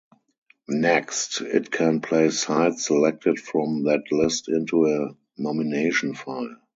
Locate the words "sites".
2.47-2.87